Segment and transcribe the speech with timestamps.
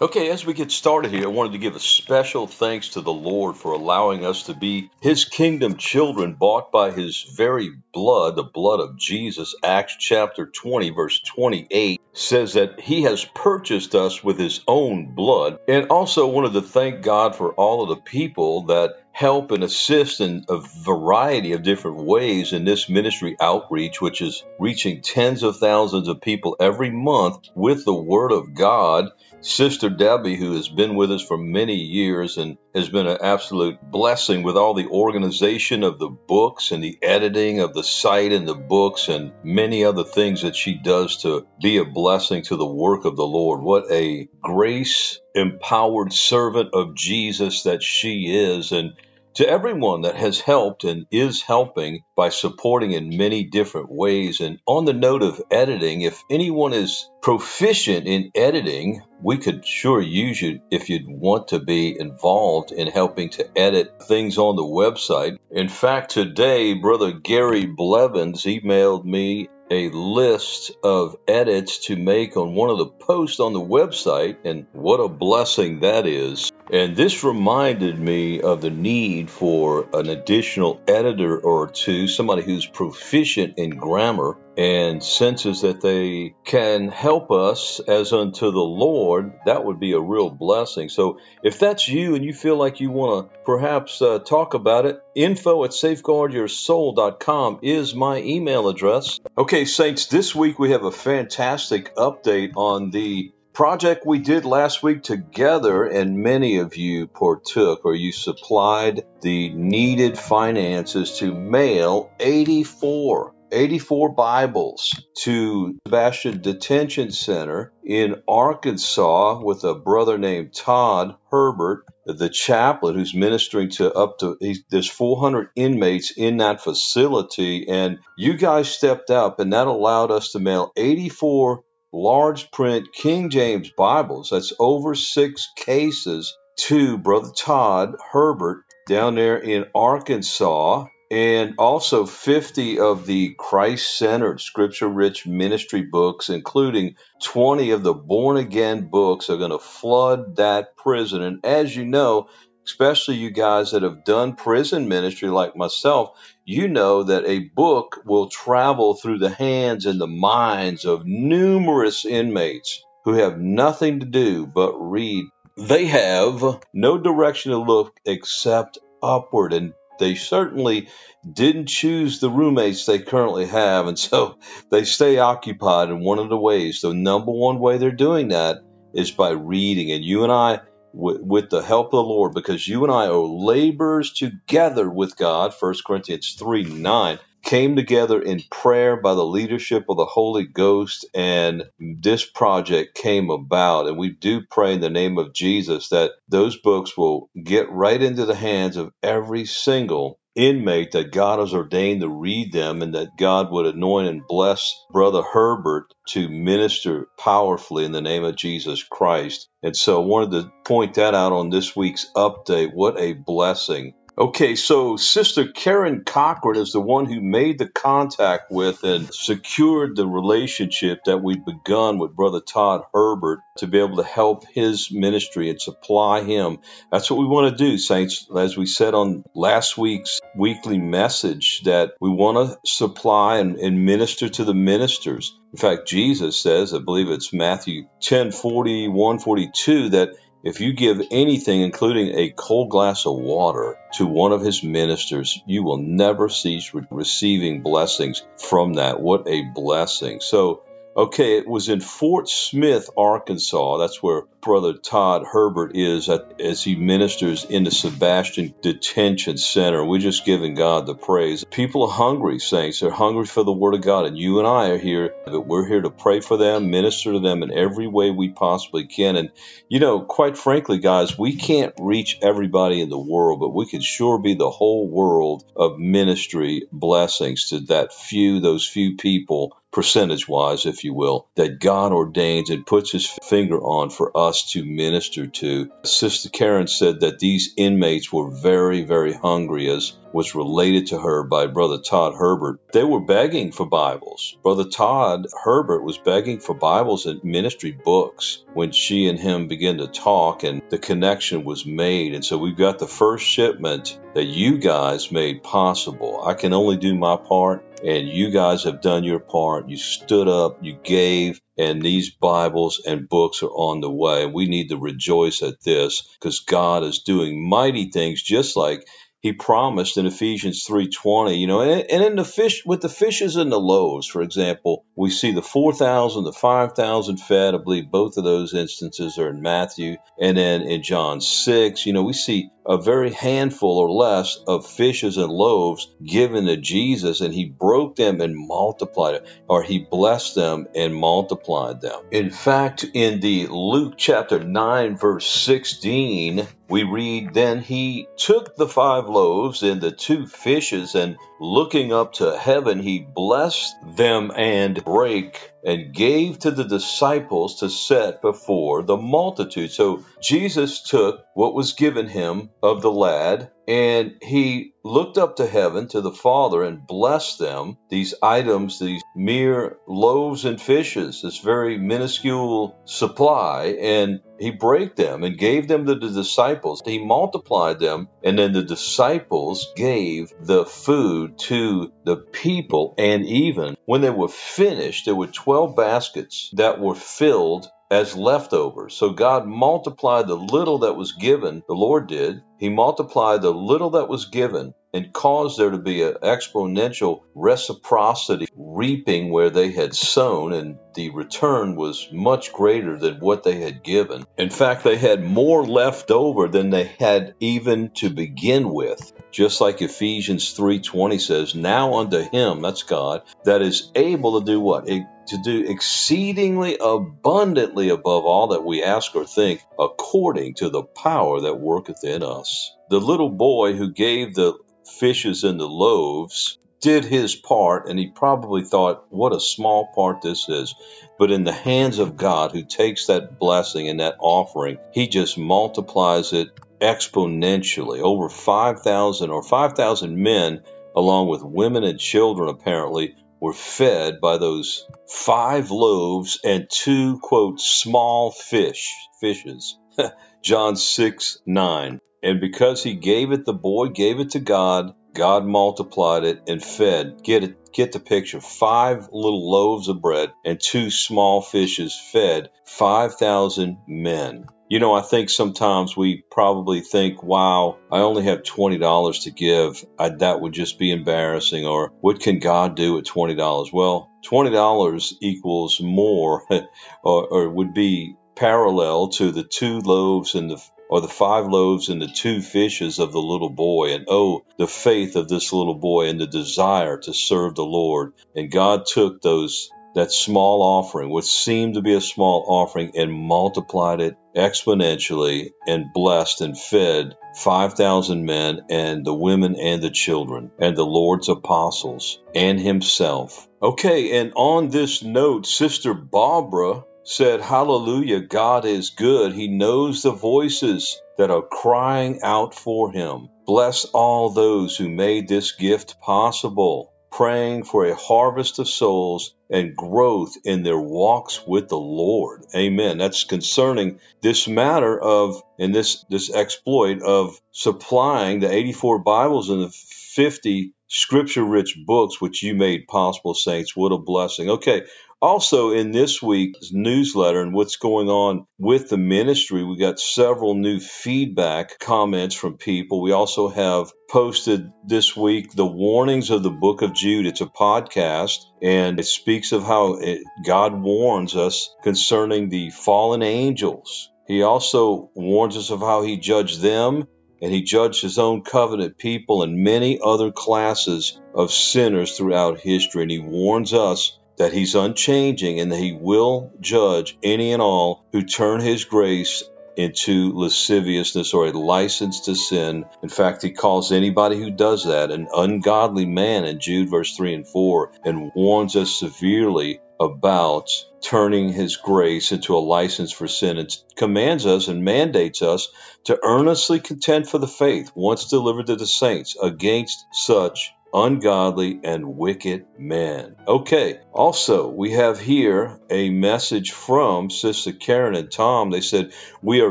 [0.00, 3.12] Okay, as we get started here, I wanted to give a special thanks to the
[3.12, 8.44] Lord for allowing us to be His kingdom children bought by His very blood, the
[8.44, 9.56] blood of Jesus.
[9.64, 15.58] Acts chapter 20, verse 28 says that He has purchased us with His own blood.
[15.66, 20.20] And also wanted to thank God for all of the people that help and assist
[20.20, 25.56] in a variety of different ways in this ministry outreach, which is reaching tens of
[25.56, 29.10] thousands of people every month with the Word of God.
[29.40, 33.78] Sister Debbie, who has been with us for many years and has been an absolute
[33.82, 38.48] blessing with all the organization of the books and the editing of the site and
[38.48, 42.66] the books and many other things that she does to be a blessing to the
[42.66, 43.62] work of the Lord.
[43.62, 48.72] What a grace empowered servant of Jesus that she is.
[48.72, 48.94] And
[49.38, 54.40] to everyone that has helped and is helping by supporting in many different ways.
[54.40, 60.02] And on the note of editing, if anyone is proficient in editing, we could sure
[60.02, 64.64] use you if you'd want to be involved in helping to edit things on the
[64.64, 65.38] website.
[65.52, 72.54] In fact, today, Brother Gary Blevins emailed me a list of edits to make on
[72.54, 76.50] one of the posts on the website, and what a blessing that is.
[76.70, 82.66] And this reminded me of the need for an additional editor or two, somebody who's
[82.66, 89.64] proficient in grammar and senses that they can help us as unto the Lord, that
[89.64, 90.88] would be a real blessing.
[90.88, 94.84] So if that's you and you feel like you want to perhaps uh, talk about
[94.84, 99.20] it, info at safeguardyoursoul.com is my email address.
[99.38, 104.84] Okay, Saints, this week we have a fantastic update on the project we did last
[104.84, 112.08] week together, and many of you partook or you supplied the needed finances to mail
[112.20, 121.84] 84 84 Bibles to Sebastian Detention Center in Arkansas with a brother named Todd Herbert,
[122.04, 124.38] the chaplain who's ministering to up to,
[124.70, 127.68] there's 400 inmates in that facility.
[127.68, 133.30] And you guys stepped up, and that allowed us to mail 84 large print King
[133.30, 134.30] James Bibles.
[134.30, 142.80] That's over six cases to Brother Todd Herbert down there in Arkansas and also 50
[142.80, 149.30] of the Christ centered, scripture rich ministry books, including 20 of the born again books,
[149.30, 151.22] are going to flood that prison.
[151.22, 152.28] And as you know,
[152.68, 156.10] especially you guys that have done prison ministry like myself,
[156.44, 162.04] you know that a book will travel through the hands and the minds of numerous
[162.04, 165.24] inmates who have nothing to do but read.
[165.56, 170.88] They have no direction to look except upward and they certainly
[171.30, 174.38] didn't choose the roommates they currently have, and so
[174.70, 176.82] they stay occupied in one of the ways.
[176.82, 178.58] The number one way they're doing that
[178.94, 179.90] is by reading.
[179.90, 180.60] And you and I,
[180.92, 185.16] with, with the help of the Lord, because you and I are laborers together with
[185.16, 190.44] God, 1 Corinthians 3 9, came together in prayer by the leadership of the Holy
[190.44, 193.86] Ghost, and this project came about.
[193.86, 198.02] And we do pray in the name of Jesus that those books will get right
[198.02, 202.94] into the hands of every single inmate that God has ordained to read them and
[202.94, 208.36] that God would anoint and bless Brother Herbert to minister powerfully in the name of
[208.36, 209.50] Jesus Christ.
[209.62, 212.72] And so I wanted to point that out on this week's update.
[212.74, 218.50] What a blessing Okay, so Sister Karen Cochran is the one who made the contact
[218.50, 223.98] with and secured the relationship that we've begun with Brother Todd Herbert to be able
[223.98, 226.58] to help his ministry and supply him.
[226.90, 228.26] That's what we want to do, Saints.
[228.36, 233.84] As we said on last week's weekly message, that we want to supply and, and
[233.84, 235.32] minister to the ministers.
[235.52, 240.10] In fact, Jesus says, I believe it's Matthew 10 41 42, that
[240.42, 245.42] if you give anything, including a cold glass of water, to one of his ministers,
[245.46, 249.00] you will never cease re- receiving blessings from that.
[249.00, 250.20] What a blessing.
[250.20, 250.62] So,
[250.98, 253.78] Okay, it was in Fort Smith, Arkansas.
[253.78, 259.84] That's where Brother Todd Herbert is at, as he ministers in the Sebastian Detention Center.
[259.84, 261.44] We're just giving God the praise.
[261.52, 262.80] People are hungry, saints.
[262.80, 265.14] They're hungry for the Word of God, and you and I are here.
[265.24, 268.88] But We're here to pray for them, minister to them in every way we possibly
[268.88, 269.14] can.
[269.14, 269.30] And,
[269.68, 273.82] you know, quite frankly, guys, we can't reach everybody in the world, but we can
[273.82, 280.28] sure be the whole world of ministry blessings to that few, those few people percentage
[280.28, 284.64] wise, if you will, that God ordains and puts his finger on for us to
[284.64, 285.70] minister to.
[285.84, 291.22] Sister Karen said that these inmates were very, very hungry, as was related to her
[291.22, 292.60] by Brother Todd Herbert.
[292.72, 294.36] They were begging for Bibles.
[294.42, 299.78] Brother Todd Herbert was begging for Bibles and ministry books when she and him began
[299.78, 302.14] to talk, and the connection was made.
[302.14, 306.24] And so we've got the first shipment that you guys made possible.
[306.24, 309.68] I can only do my part and you guys have done your part.
[309.68, 314.26] You stood up, you gave, and these Bibles and books are on the way.
[314.26, 318.86] We need to rejoice at this because God is doing mighty things, just like
[319.20, 323.34] he promised in Ephesians 3:20, you know, and, and in the fish with the fishes
[323.36, 327.54] and the loaves, for example, we see the 4,000, the 5,000 fed.
[327.54, 331.92] I believe both of those instances are in Matthew, and then in John 6, you
[331.92, 337.22] know, we see a very handful or less of fishes and loaves given to Jesus,
[337.22, 342.00] and he broke them and multiplied it, or he blessed them and multiplied them.
[342.10, 348.68] In fact, in the Luke chapter 9, verse 16, we read, Then he took the
[348.68, 354.84] five loaves and the two fishes, and looking up to heaven, he blessed them and
[354.84, 359.70] brake and gave to the disciples to set before the multitude.
[359.72, 365.46] So Jesus took what was given him of the lad and he looked up to
[365.46, 371.38] heaven to the Father and blessed them, these items, these mere loaves and fishes, this
[371.40, 376.80] very minuscule supply, and he broke them and gave them to the disciples.
[376.82, 382.94] He multiplied them, and then the disciples gave the food to the people.
[382.96, 388.94] And even when they were finished, there were 12 baskets that were filled as leftovers.
[388.94, 392.42] So God multiplied the little that was given, the Lord did.
[392.58, 398.46] He multiplied the little that was given and caused there to be an exponential reciprocity,
[398.56, 403.82] reaping where they had sown, and the return was much greater than what they had
[403.84, 404.24] given.
[404.38, 409.12] In fact, they had more left over than they had even to begin with.
[409.30, 414.58] Just like Ephesians 3:20 says, "Now unto him, that's God, that is able to do
[414.58, 414.88] what?
[415.28, 421.40] To do exceedingly abundantly above all that we ask or think, according to the power
[421.40, 422.72] that worketh in us.
[422.90, 424.54] The little boy who gave the
[424.98, 430.22] fishes and the loaves did his part, and he probably thought, what a small part
[430.22, 430.74] this is.
[431.18, 435.36] But in the hands of God, who takes that blessing and that offering, he just
[435.36, 436.48] multiplies it
[436.80, 438.00] exponentially.
[438.00, 440.62] Over 5,000 or 5,000 men,
[440.94, 447.60] along with women and children, apparently, were fed by those five loaves and two, quote,
[447.60, 449.78] small fish, fishes.
[450.42, 452.00] John 6, 9.
[452.22, 456.62] And because he gave it, the boy gave it to God, God multiplied it and
[456.62, 457.22] fed.
[457.22, 458.40] Get it, get the picture.
[458.40, 464.46] Five little loaves of bread and two small fishes fed 5,000 men.
[464.68, 469.84] You know, I think sometimes we probably think, wow, I only have $20 to give.
[469.96, 471.66] I, that would just be embarrassing.
[471.66, 473.72] Or what can God do at $20?
[473.72, 476.42] Well, $20 equals more
[477.04, 481.88] or, or would be parallel to the two loaves and the or the five loaves
[481.88, 483.94] and the two fishes of the little boy.
[483.94, 488.12] And oh, the faith of this little boy and the desire to serve the Lord.
[488.34, 493.12] And God took those that small offering, which seemed to be a small offering, and
[493.12, 500.50] multiplied it exponentially and blessed and fed 5,000 men and the women and the children
[500.58, 503.48] and the Lord's apostles and himself.
[503.62, 509.32] Okay, and on this note, Sister Barbara said, Hallelujah, God is good.
[509.32, 513.30] He knows the voices that are crying out for him.
[513.46, 519.74] Bless all those who made this gift possible praying for a harvest of souls and
[519.74, 522.44] growth in their walks with the Lord.
[522.54, 522.98] Amen.
[522.98, 529.62] That's concerning this matter of, in this, this exploit of supplying the 84 Bibles and
[529.62, 533.74] the 50 scripture rich books which you made possible, saints.
[533.74, 534.50] What a blessing.
[534.50, 534.82] Okay,
[535.20, 540.54] also, in this week's newsletter and what's going on with the ministry, we got several
[540.54, 543.02] new feedback comments from people.
[543.02, 547.26] We also have posted this week the warnings of the book of Jude.
[547.26, 553.22] It's a podcast and it speaks of how it, God warns us concerning the fallen
[553.22, 554.10] angels.
[554.28, 557.08] He also warns us of how he judged them
[557.40, 563.02] and he judged his own covenant people and many other classes of sinners throughout history.
[563.02, 568.04] And he warns us that he's unchanging and that he will judge any and all
[568.12, 569.42] who turn his grace
[569.76, 572.84] into lasciviousness or a license to sin.
[573.02, 577.34] In fact, he calls anybody who does that an ungodly man in Jude verse 3
[577.34, 580.68] and 4 and warns us severely about
[581.00, 585.68] turning his grace into a license for sin and commands us and mandates us
[586.04, 592.16] to earnestly contend for the faith once delivered to the saints against such ungodly and
[592.16, 593.36] wicked men.
[593.46, 598.70] Okay, also, we have here a message from Sister Karen and Tom.
[598.70, 599.70] They said, We are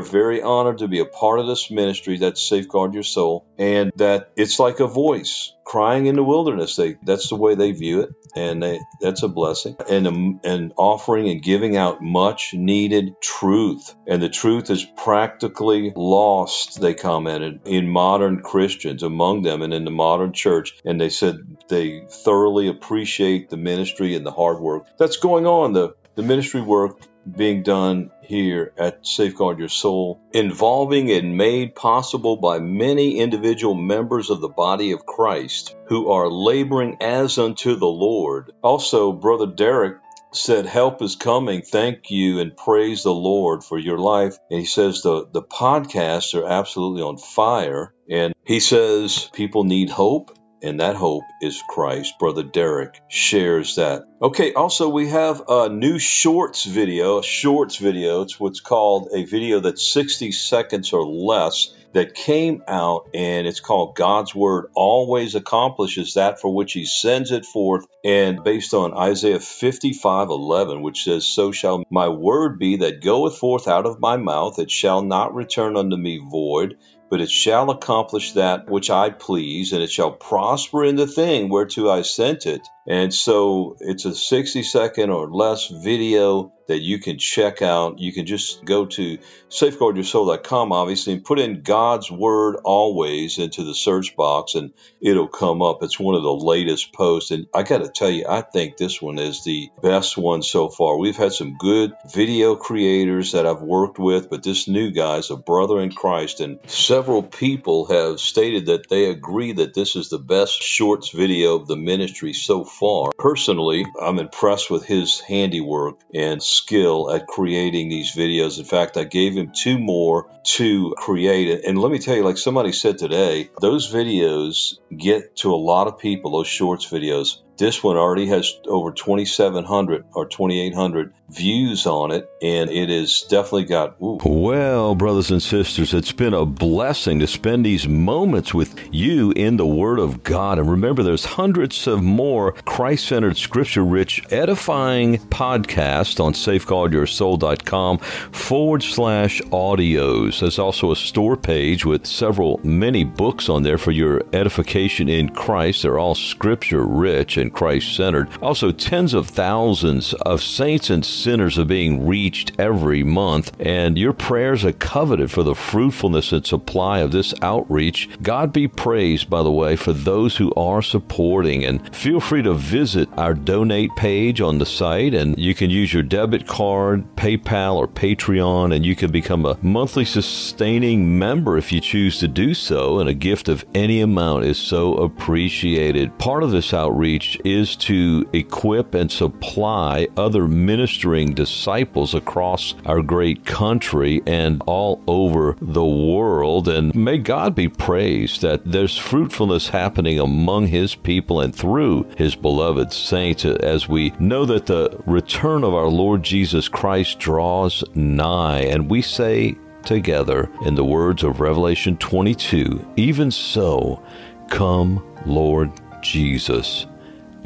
[0.00, 4.30] very honored to be a part of this ministry that safeguard your soul, and that
[4.36, 6.76] it's like a voice crying in the wilderness.
[6.76, 9.76] They, that's the way they view it, and they, that's a blessing.
[9.90, 13.94] And, um, and offering and giving out much needed truth.
[14.06, 19.84] And the truth is practically lost, they commented, in modern Christians, among them, and in
[19.84, 20.74] the modern church.
[20.86, 21.36] And they said
[21.68, 26.62] they thoroughly appreciate the ministry and the hard work that's going on, the, the ministry
[26.62, 27.02] work
[27.36, 34.30] being done here at Safeguard Your Soul, involving and made possible by many individual members
[34.30, 38.52] of the body of Christ who are laboring as unto the Lord.
[38.62, 39.98] Also, Brother Derek
[40.32, 41.62] said, Help is coming.
[41.62, 44.36] Thank you and praise the Lord for your life.
[44.50, 47.94] And he says the, the podcasts are absolutely on fire.
[48.10, 52.18] And he says people need hope and that hope is Christ.
[52.18, 54.04] Brother Derek shares that.
[54.20, 58.22] Okay, also we have a new shorts video, shorts video.
[58.22, 63.60] It's what's called a video that's 60 seconds or less that came out and it's
[63.60, 68.94] called God's Word always accomplishes that for which he sends it forth and based on
[68.94, 74.00] Isaiah 55 11 which says so shall my word be that goeth forth out of
[74.00, 76.76] my mouth it shall not return unto me void
[77.10, 81.48] but it shall accomplish that which I please, and it shall prosper in the thing
[81.48, 82.62] whereto I sent it.
[82.88, 87.98] And so it's a 60 second or less video that you can check out.
[87.98, 89.18] You can just go to
[89.48, 95.62] safeguardyoursoul.com, obviously, and put in God's Word always into the search box, and it'll come
[95.62, 95.82] up.
[95.82, 97.30] It's one of the latest posts.
[97.30, 100.68] And I got to tell you, I think this one is the best one so
[100.68, 100.98] far.
[100.98, 105.30] We've had some good video creators that I've worked with, but this new guy is
[105.30, 110.10] a brother in Christ, and several people have stated that they agree that this is
[110.10, 112.77] the best shorts video of the ministry so far.
[113.18, 118.58] Personally, I'm impressed with his handiwork and skill at creating these videos.
[118.58, 121.64] In fact, I gave him two more to create.
[121.64, 125.88] And let me tell you, like somebody said today, those videos get to a lot
[125.88, 127.38] of people, those shorts videos.
[127.58, 133.64] This one already has over 2,700 or 2,800 views on it, and it has definitely
[133.64, 133.96] got.
[134.00, 134.18] Ooh.
[134.24, 139.56] Well, brothers and sisters, it's been a blessing to spend these moments with you in
[139.56, 140.58] the Word of God.
[140.58, 148.82] And remember, there's hundreds of more Christ centered, scripture rich, edifying podcasts on safeguardyoursoul.com forward
[148.82, 150.40] slash audios.
[150.40, 155.28] There's also a store page with several, many books on there for your edification in
[155.30, 155.82] Christ.
[155.82, 158.28] They're all scripture rich and Christ centered.
[158.42, 164.12] Also, tens of thousands of saints and sinners are being reached every month, and your
[164.12, 168.08] prayers are coveted for the fruitfulness and supply of this outreach.
[168.22, 171.64] God be praised, by the way, for those who are supporting.
[171.64, 175.92] And feel free to visit our donate page on the site, and you can use
[175.92, 181.72] your debit card, PayPal, or Patreon, and you can become a monthly sustaining member if
[181.72, 182.98] you choose to do so.
[182.98, 186.16] And a gift of any amount is so appreciated.
[186.18, 193.44] Part of this outreach is to equip and supply other ministering disciples across our great
[193.44, 196.68] country and all over the world.
[196.68, 202.34] And may God be praised that there's fruitfulness happening among His people and through His
[202.34, 208.60] beloved saints as we know that the return of our Lord Jesus Christ draws nigh.
[208.60, 214.02] And we say, together in the words of Revelation 22 Even so,
[214.50, 215.70] come, Lord
[216.02, 216.86] Jesus.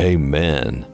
[0.01, 0.92] Amen